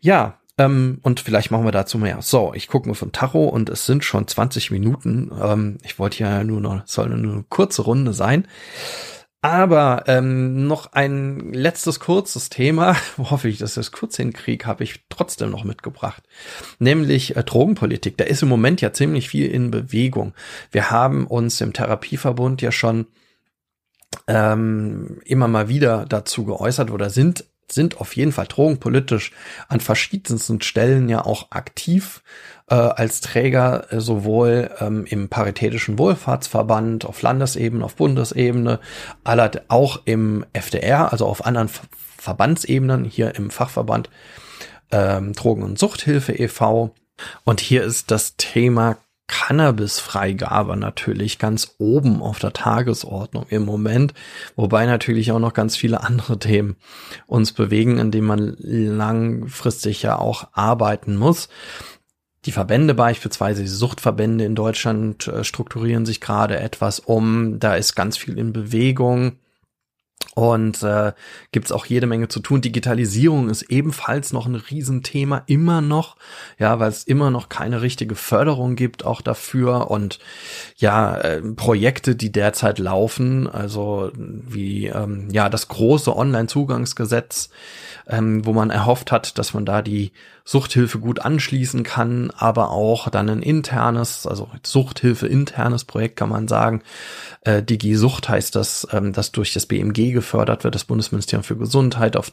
[0.00, 2.20] Ja, ähm, und vielleicht machen wir dazu mehr.
[2.20, 5.30] So, ich gucke mal von Tacho und es sind schon 20 Minuten.
[5.40, 8.48] Ähm, ich wollte ja nur noch, soll nur eine kurze Runde sein.
[9.40, 15.04] Aber ähm, noch ein letztes kurzes Thema, hoffe ich, dass das kurz hinkriege, habe ich
[15.08, 16.24] trotzdem noch mitgebracht.
[16.80, 18.16] Nämlich äh, Drogenpolitik.
[18.16, 20.34] Da ist im Moment ja ziemlich viel in Bewegung.
[20.72, 23.06] Wir haben uns im Therapieverbund ja schon
[24.26, 29.32] ähm, immer mal wieder dazu geäußert oder sind sind auf jeden Fall drogenpolitisch
[29.68, 32.22] an verschiedensten Stellen ja auch aktiv
[32.70, 38.80] äh, als Träger äh, sowohl ähm, im Paritätischen Wohlfahrtsverband auf Landesebene, auf Bundesebene,
[39.24, 41.84] aller auch im FDR, also auf anderen Ver
[42.20, 44.10] Verbandsebenen, hier im Fachverband
[44.90, 46.92] ähm, Drogen- und Suchthilfe e.V.
[47.44, 54.14] Und hier ist das Thema Cannabis-Freigabe natürlich ganz oben auf der Tagesordnung im Moment,
[54.56, 56.76] wobei natürlich auch noch ganz viele andere Themen
[57.26, 61.48] uns bewegen, in denen man langfristig ja auch arbeiten muss.
[62.48, 67.60] Die Verbände beispielsweise, die Suchtverbände in Deutschland äh, strukturieren sich gerade etwas um.
[67.60, 69.32] Da ist ganz viel in Bewegung.
[70.34, 71.12] Und äh,
[71.52, 72.62] gibt auch jede Menge zu tun.
[72.62, 76.16] Digitalisierung ist ebenfalls noch ein Riesenthema, immer noch,
[76.58, 79.90] ja, weil es immer noch keine richtige Förderung gibt, auch dafür.
[79.90, 80.18] Und
[80.76, 87.50] ja, äh, Projekte, die derzeit laufen, also wie ähm, ja das große Online-Zugangsgesetz,
[88.06, 90.12] ähm, wo man erhofft hat, dass man da die
[90.48, 96.48] Suchthilfe gut anschließen kann, aber auch dann ein internes, also Suchthilfe internes Projekt kann man
[96.48, 96.80] sagen.
[97.42, 102.16] Äh, Digi-Sucht heißt das, ähm, das durch das BMG gefördert wird, das Bundesministerium für Gesundheit,
[102.16, 102.32] auf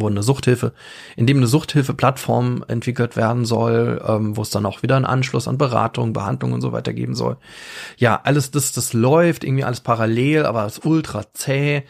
[0.00, 0.72] wo eine Suchthilfe,
[1.16, 5.48] in dem eine Suchthilfe-Plattform entwickelt werden soll, ähm, wo es dann auch wieder einen Anschluss
[5.48, 7.36] an Beratung, Behandlung und so weiter geben soll.
[7.96, 11.82] Ja, alles das, das läuft irgendwie alles parallel, aber es ist ultra zäh.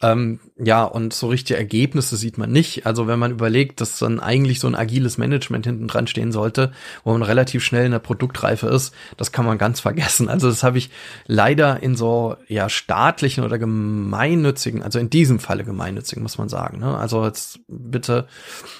[0.00, 2.86] Ähm, ja, und so richtige Ergebnisse sieht man nicht.
[2.86, 6.72] Also wenn man überlegt, dass dann eigentlich so ein agiles Management hinten dran stehen sollte,
[7.04, 10.28] wo man relativ schnell in der Produktreife ist, das kann man ganz vergessen.
[10.28, 10.90] Also das habe ich
[11.26, 16.78] leider in so ja staatlichen oder gemeinnützigen, also in diesem Falle gemeinnützigen, muss man sagen.
[16.78, 16.96] Ne?
[16.96, 18.26] Also jetzt bitte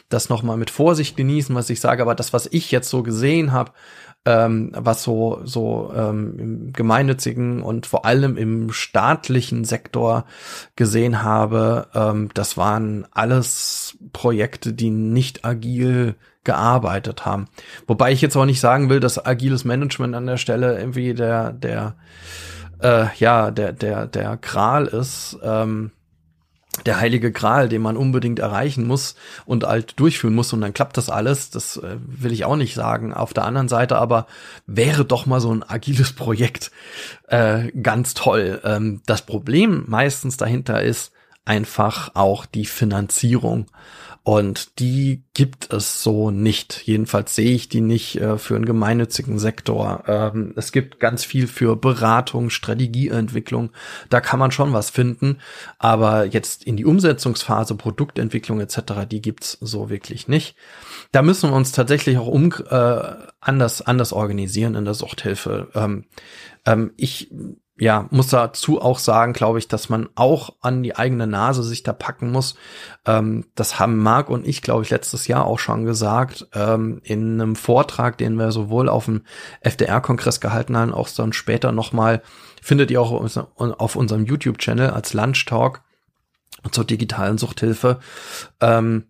[0.08, 3.52] das nochmal mit Vorsicht genießen, was ich sage, aber das, was ich jetzt so gesehen
[3.52, 3.72] habe,
[4.24, 10.26] ähm, was so so ähm, im gemeinnützigen und vor allem im staatlichen Sektor
[10.76, 17.46] gesehen habe, ähm, das waren alles Projekte, die nicht agil gearbeitet haben.
[17.86, 21.52] Wobei ich jetzt auch nicht sagen will, dass agiles Management an der Stelle irgendwie der
[21.52, 21.96] der
[22.80, 25.38] äh, ja der der der Kral ist.
[25.42, 25.90] Ähm,
[26.86, 30.96] der heilige Gral, den man unbedingt erreichen muss und halt durchführen muss und dann klappt
[30.96, 31.50] das alles.
[31.50, 33.12] Das äh, will ich auch nicht sagen.
[33.12, 34.26] Auf der anderen Seite aber
[34.66, 36.70] wäre doch mal so ein agiles Projekt
[37.28, 38.60] äh, ganz toll.
[38.64, 41.12] Ähm, das Problem meistens dahinter ist
[41.44, 43.66] einfach auch die Finanzierung.
[44.24, 46.82] Und die gibt es so nicht.
[46.84, 50.04] Jedenfalls sehe ich die nicht äh, für einen gemeinnützigen Sektor.
[50.06, 53.70] Ähm, es gibt ganz viel für Beratung, Strategieentwicklung.
[54.10, 55.38] Da kann man schon was finden.
[55.78, 60.54] Aber jetzt in die Umsetzungsphase, Produktentwicklung etc., die gibt's so wirklich nicht.
[61.10, 63.00] Da müssen wir uns tatsächlich auch um, äh,
[63.40, 65.68] anders, anders organisieren in der Suchthilfe.
[65.74, 66.04] Ähm,
[66.64, 67.28] ähm, ich
[67.82, 71.82] ja, muss dazu auch sagen, glaube ich, dass man auch an die eigene Nase sich
[71.82, 72.54] da packen muss.
[73.06, 77.40] Ähm, das haben Marc und ich, glaube ich, letztes Jahr auch schon gesagt, ähm, in
[77.40, 79.22] einem Vortrag, den wir sowohl auf dem
[79.62, 82.22] FDR-Kongress gehalten haben, auch dann später nochmal,
[82.62, 83.10] findet ihr auch
[83.56, 85.82] auf unserem YouTube-Channel als Lunch Talk
[86.70, 87.98] zur digitalen Suchthilfe.
[88.60, 89.08] Ähm,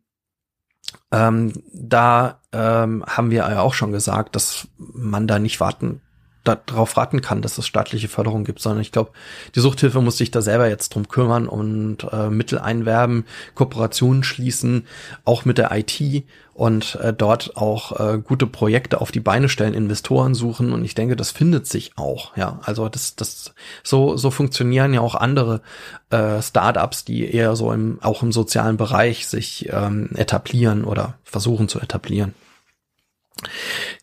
[1.10, 6.00] ähm, da ähm, haben wir ja auch schon gesagt, dass man da nicht warten
[6.44, 9.12] darauf raten kann, dass es staatliche Förderung gibt, sondern ich glaube,
[9.54, 13.24] die Suchthilfe muss sich da selber jetzt drum kümmern und äh, Mittel einwerben,
[13.54, 14.86] Kooperationen schließen,
[15.24, 16.24] auch mit der IT
[16.54, 20.94] und äh, dort auch äh, gute Projekte auf die Beine stellen, Investoren suchen und ich
[20.94, 22.60] denke, das findet sich auch, ja.
[22.62, 25.62] Also das, das so so funktionieren ja auch andere
[26.10, 31.68] äh, Startups, die eher so im auch im sozialen Bereich sich ähm, etablieren oder versuchen
[31.68, 32.34] zu etablieren.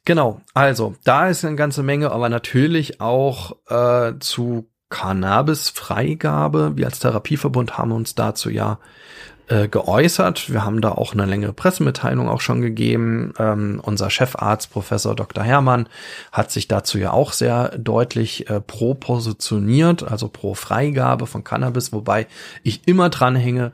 [0.05, 6.73] Genau, also da ist eine ganze Menge, aber natürlich auch äh, zu Cannabis-Freigabe.
[6.75, 8.79] Wir als Therapieverbund haben uns dazu ja
[9.49, 10.51] äh, geäußert.
[10.51, 13.33] Wir haben da auch eine längere Pressemitteilung auch schon gegeben.
[13.39, 15.43] Ähm, unser Chefarzt, Professor Dr.
[15.43, 15.87] Hermann,
[16.31, 21.91] hat sich dazu ja auch sehr deutlich äh, pro positioniert, also pro Freigabe von Cannabis,
[21.91, 22.27] wobei
[22.63, 23.71] ich immer dran hänge,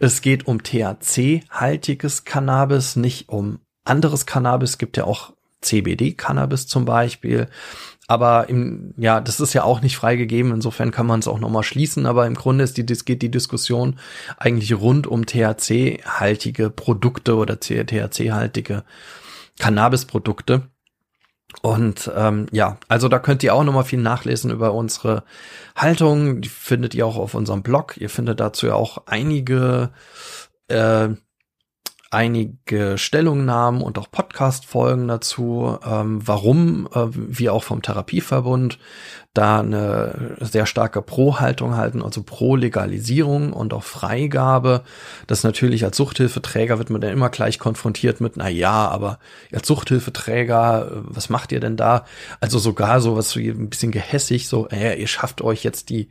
[0.00, 4.78] es geht um THC-haltiges Cannabis, nicht um anderes Cannabis.
[4.78, 7.48] Gibt ja auch CBD-Cannabis zum Beispiel.
[8.06, 10.52] Aber im, ja, das ist ja auch nicht freigegeben.
[10.52, 12.06] Insofern kann man es auch nochmal schließen.
[12.06, 13.98] Aber im Grunde ist die, geht die Diskussion
[14.36, 18.84] eigentlich rund um THC-haltige Produkte oder THC-haltige
[19.58, 20.68] Cannabis-Produkte.
[21.62, 25.24] Und ähm, ja, also da könnt ihr auch nochmal viel nachlesen über unsere
[25.76, 26.40] Haltung.
[26.40, 27.96] Die findet ihr auch auf unserem Blog.
[27.96, 29.90] Ihr findet dazu ja auch einige
[30.68, 31.10] äh,
[32.14, 38.78] einige Stellungnahmen und auch Podcast-Folgen dazu, ähm, warum äh, wir auch vom Therapieverbund
[39.34, 44.84] da eine sehr starke Pro-Haltung halten, also Pro-Legalisierung und auch Freigabe.
[45.26, 49.18] Das natürlich als Suchthilfeträger wird man dann immer gleich konfrontiert mit, na ja, aber
[49.52, 52.04] als Suchthilfeträger, äh, was macht ihr denn da?
[52.40, 56.08] Also sogar so was wie ein bisschen gehässig, so, äh, ihr schafft euch jetzt die,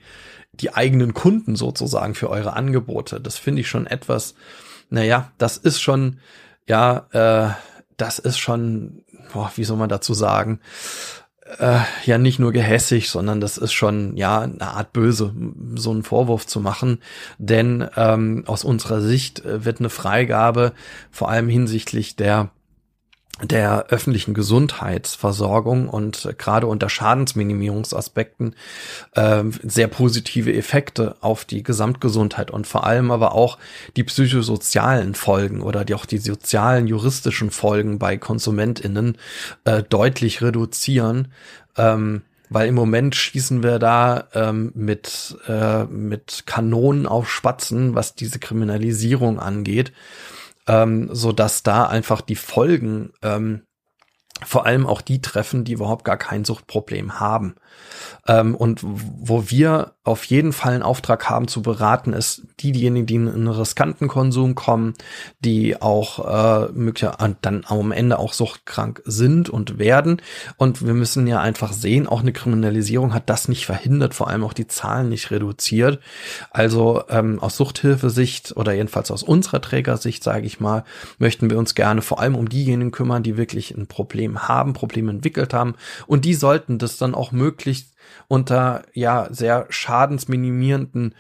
[0.52, 3.22] die eigenen Kunden sozusagen für eure Angebote.
[3.22, 4.36] Das finde ich schon etwas,
[4.94, 6.20] naja, das ist schon,
[6.68, 7.54] ja, äh,
[7.98, 9.04] das ist schon,
[9.34, 10.60] boah, wie soll man dazu sagen,
[11.58, 15.34] äh, ja nicht nur gehässig, sondern das ist schon ja eine Art böse,
[15.76, 17.00] so einen Vorwurf zu machen.
[17.40, 20.74] Denn ähm, aus unserer Sicht äh, wird eine Freigabe
[21.10, 22.52] vor allem hinsichtlich der
[23.42, 28.56] der öffentlichen Gesundheitsversorgung und äh, gerade unter Schadensminimierungsaspekten
[29.14, 33.58] äh, sehr positive Effekte auf die Gesamtgesundheit und vor allem aber auch
[33.98, 39.18] die psychosozialen Folgen oder die, auch die sozialen juristischen Folgen bei KonsumentInnen
[39.66, 41.30] äh, deutlich reduzieren.
[41.76, 48.14] Ähm, weil im Moment schießen wir da ähm, mit, äh, mit Kanonen auf Spatzen, was
[48.14, 49.92] diese Kriminalisierung angeht
[50.68, 53.66] ähm, so dass da einfach die Folgen ähm,
[54.42, 57.56] vor allem auch die treffen, die überhaupt gar kein Suchtproblem haben.
[58.28, 63.16] Ähm, und wo wir auf jeden Fall einen Auftrag haben zu beraten, ist diejenigen, die
[63.16, 64.94] in einen riskanten Konsum kommen,
[65.40, 70.22] die auch äh, möglicherweise dann am Ende auch suchtkrank sind und werden.
[70.58, 74.44] Und wir müssen ja einfach sehen, auch eine Kriminalisierung hat das nicht verhindert, vor allem
[74.44, 76.00] auch die Zahlen nicht reduziert.
[76.50, 80.84] Also ähm, aus Suchthilfesicht oder jedenfalls aus unserer Trägersicht, sage ich mal,
[81.18, 85.12] möchten wir uns gerne vor allem um diejenigen kümmern, die wirklich ein Problem haben, Probleme
[85.12, 85.76] entwickelt haben.
[86.08, 87.94] Und die sollten das dann auch möglichst
[88.28, 91.16] unter ja sehr schadensminimierenden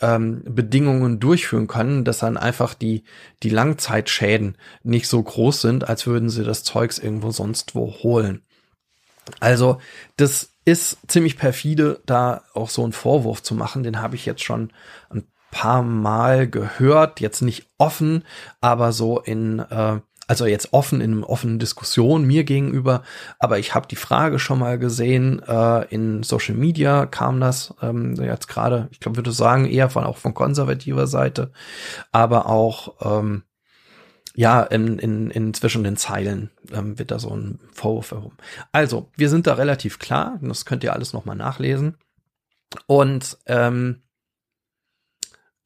[0.00, 3.04] ähm, Bedingungen durchführen können, dass dann einfach die,
[3.42, 8.42] die Langzeitschäden nicht so groß sind, als würden sie das Zeugs irgendwo sonst wo holen.
[9.38, 9.78] Also,
[10.16, 13.84] das ist ziemlich perfide, da auch so einen Vorwurf zu machen.
[13.84, 14.72] Den habe ich jetzt schon
[15.10, 18.24] ein paar Mal gehört, jetzt nicht offen,
[18.60, 23.02] aber so in äh, also jetzt offen in offenen Diskussion mir gegenüber,
[23.38, 28.14] aber ich habe die Frage schon mal gesehen, äh, in Social Media kam das ähm,
[28.14, 31.50] jetzt gerade, ich glaube, würde sagen, eher von auch von konservativer Seite,
[32.12, 33.42] aber auch ähm,
[34.34, 38.32] ja, in, in, in zwischen den Zeilen ähm, wird da so ein Vorwurf herum.
[38.72, 41.98] Also, wir sind da relativ klar, das könnt ihr alles nochmal nachlesen.
[42.86, 44.01] Und ähm,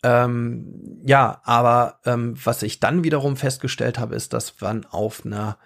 [0.02, 5.59] ähm, ja, aber ähm, was ich dann wiederum festgestellt habe, ist, dass man auf einer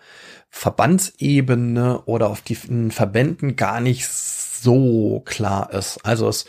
[0.51, 6.05] Verbandsebene oder auf den Verbänden gar nicht so klar ist.
[6.05, 6.45] Also es,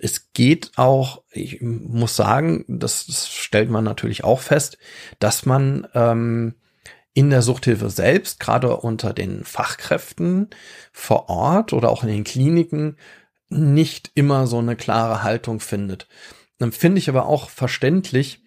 [0.00, 4.78] es geht auch, ich muss sagen, das, das stellt man natürlich auch fest,
[5.18, 6.54] dass man ähm,
[7.14, 10.50] in der Suchthilfe selbst, gerade unter den Fachkräften
[10.92, 12.96] vor Ort oder auch in den Kliniken,
[13.48, 16.06] nicht immer so eine klare Haltung findet.
[16.58, 18.40] Dann finde ich aber auch verständlich,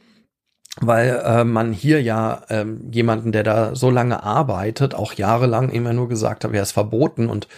[0.80, 5.92] weil äh, man hier ja ähm, jemanden, der da so lange arbeitet, auch jahrelang immer
[5.92, 7.50] nur gesagt hat, er ist verboten und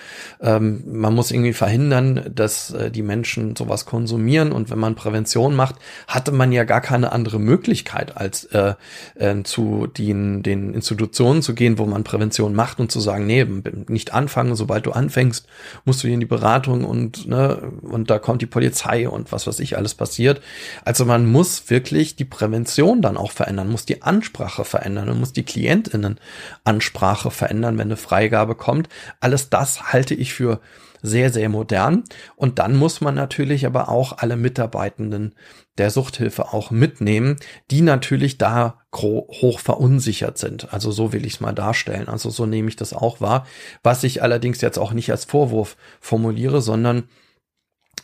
[0.41, 5.55] ähm, man muss irgendwie verhindern, dass äh, die Menschen sowas konsumieren und wenn man Prävention
[5.55, 5.75] macht,
[6.07, 8.73] hatte man ja gar keine andere Möglichkeit, als äh,
[9.13, 13.45] äh, zu den, den Institutionen zu gehen, wo man Prävention macht und zu sagen, nee,
[13.89, 15.45] nicht anfangen, sobald du anfängst,
[15.85, 19.45] musst du hier in die Beratung und ne, und da kommt die Polizei und was
[19.45, 20.41] weiß ich alles passiert.
[20.83, 25.33] Also man muss wirklich die Prävention dann auch verändern, muss die Ansprache verändern und muss
[25.33, 26.19] die Klientinnen
[26.63, 28.89] Ansprache verändern, wenn eine Freigabe kommt.
[29.19, 30.59] Alles das halte ich für
[31.03, 32.05] sehr, sehr modern.
[32.35, 35.35] Und dann muss man natürlich aber auch alle Mitarbeitenden
[35.77, 37.37] der Suchthilfe auch mitnehmen,
[37.69, 40.73] die natürlich da hoch verunsichert sind.
[40.73, 42.07] Also so will ich es mal darstellen.
[42.07, 43.45] Also so nehme ich das auch wahr.
[43.83, 47.09] Was ich allerdings jetzt auch nicht als Vorwurf formuliere, sondern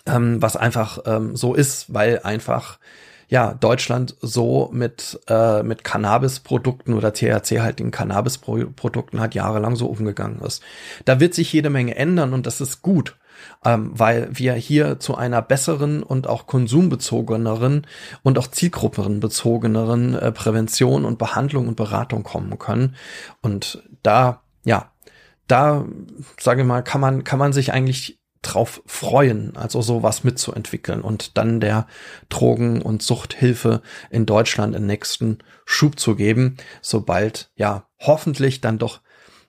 [0.06, 2.80] ähm, was einfach ähm, so ist, weil einfach
[3.30, 10.64] ja, Deutschland so mit, äh, mit Cannabis-Produkten oder THC-haltigen Cannabis-Produkten hat jahrelang so umgegangen ist.
[11.06, 13.16] Da wird sich jede Menge ändern und das ist gut.
[13.64, 17.88] Ähm, weil wir hier zu einer besseren und auch konsumbezogeneren
[18.22, 22.96] und auch zielgruppenbezogeneren äh, Prävention und Behandlung und Beratung kommen können.
[23.42, 24.92] Und da, ja,
[25.48, 25.86] da,
[26.38, 31.38] sage ich mal, kann man, kann man sich eigentlich drauf freuen, also sowas mitzuentwickeln und
[31.38, 31.88] dann der
[32.30, 39.02] Drogen- und Suchthilfe in Deutschland den nächsten Schub zu geben, sobald ja hoffentlich dann doch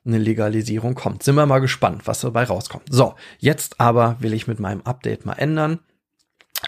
[0.05, 1.22] eine Legalisierung kommt.
[1.22, 2.87] Sind wir mal gespannt, was dabei rauskommt.
[2.90, 5.81] So, jetzt aber will ich mit meinem Update mal ändern,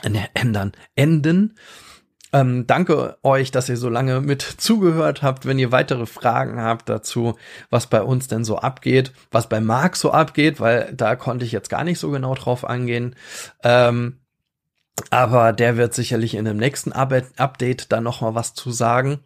[0.02, 1.56] äh, ändern, enden
[2.33, 5.47] ähm, danke euch, dass ihr so lange mit zugehört habt.
[5.47, 7.37] Wenn ihr weitere Fragen habt dazu,
[7.71, 11.53] was bei uns denn so abgeht, was bei Marc so abgeht, weil da konnte ich
[11.53, 13.16] jetzt gar nicht so genau drauf angehen.
[13.62, 14.18] Ähm,
[15.11, 19.21] aber der wird sicherlich in dem nächsten Update dann noch mal was zu sagen.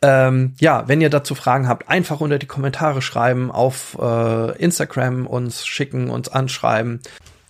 [0.00, 5.26] Ähm, ja, wenn ihr dazu Fragen habt, einfach unter die Kommentare schreiben, auf äh, Instagram
[5.26, 7.00] uns schicken, uns anschreiben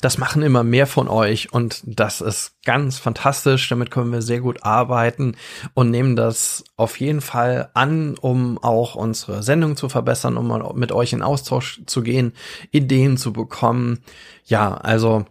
[0.03, 3.69] das machen immer mehr von euch und das ist ganz fantastisch.
[3.69, 5.37] Damit können wir sehr gut arbeiten
[5.75, 10.91] und nehmen das auf jeden Fall an, um auch unsere Sendung zu verbessern, um mit
[10.91, 12.33] euch in Austausch zu gehen,
[12.73, 14.01] Ideen zu bekommen.
[14.45, 15.25] Ja, also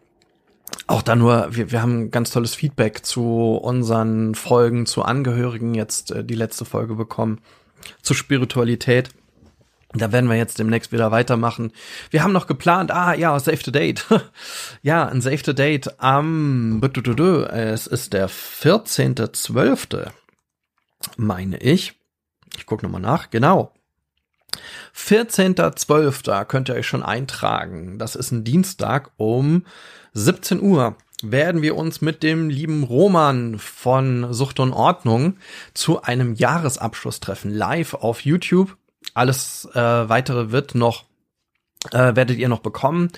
[0.87, 6.11] auch da nur, wir, wir haben ganz tolles Feedback zu unseren Folgen, zu Angehörigen jetzt
[6.11, 7.39] äh, die letzte Folge bekommen,
[8.01, 9.09] zu Spiritualität.
[9.93, 11.73] Da werden wir jetzt demnächst wieder weitermachen.
[12.11, 14.05] Wir haben noch geplant, ah ja, Save the Date.
[14.81, 20.09] ja, ein Save the Date am, es ist der 14.12.,
[21.17, 21.99] meine ich.
[22.57, 23.73] Ich gucke nochmal nach, genau.
[24.95, 26.45] 14.12.
[26.45, 27.97] könnt ihr euch schon eintragen.
[27.97, 29.65] Das ist ein Dienstag um
[30.13, 35.37] 17 Uhr werden wir uns mit dem lieben Roman von Sucht und Ordnung
[35.73, 38.75] zu einem Jahresabschluss treffen, live auf YouTube
[39.13, 41.05] alles äh, weitere wird noch
[41.89, 43.09] äh, werdet ihr noch bekommen,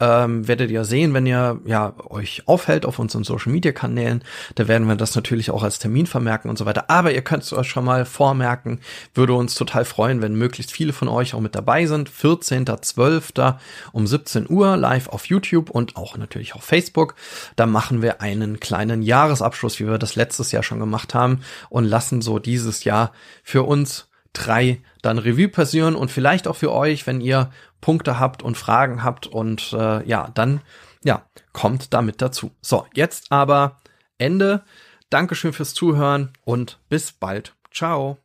[0.00, 4.24] ähm, werdet ihr sehen, wenn ihr ja euch aufhält auf unseren Social Media Kanälen.
[4.56, 6.90] Da werden wir das natürlich auch als Termin vermerken und so weiter.
[6.90, 8.80] Aber ihr könnt es euch schon mal vormerken.
[9.14, 12.10] Würde uns total freuen, wenn möglichst viele von euch auch mit dabei sind.
[12.10, 13.56] 14.12.
[13.92, 17.14] um 17 Uhr live auf YouTube und auch natürlich auf Facebook.
[17.54, 21.84] Da machen wir einen kleinen Jahresabschluss, wie wir das letztes Jahr schon gemacht haben und
[21.84, 23.12] lassen so dieses Jahr
[23.44, 24.08] für uns
[24.38, 29.04] drei dann Revue passieren und vielleicht auch für euch, wenn ihr Punkte habt und Fragen
[29.04, 30.60] habt und äh, ja, dann
[31.04, 31.22] ja,
[31.52, 32.50] kommt damit dazu.
[32.60, 33.78] So, jetzt aber
[34.18, 34.62] Ende.
[35.10, 37.54] Dankeschön fürs Zuhören und bis bald.
[37.72, 38.18] Ciao.